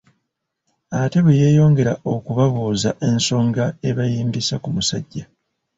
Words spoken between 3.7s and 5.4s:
ebayimbisaa ku musajja